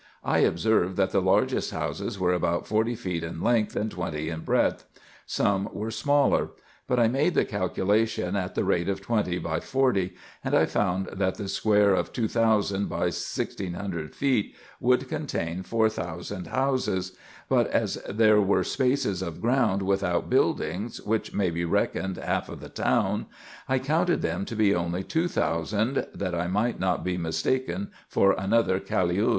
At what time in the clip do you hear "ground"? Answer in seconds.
19.39-19.83